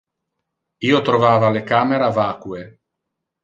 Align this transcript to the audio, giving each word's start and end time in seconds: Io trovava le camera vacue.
Io 0.89 1.01
trovava 1.11 1.53
le 1.59 1.63
camera 1.73 2.11
vacue. 2.19 2.67